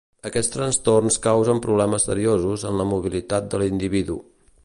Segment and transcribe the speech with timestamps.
[0.27, 4.19] Aquests trastorns causen problemes seriosos en la mobilitat de l'individu.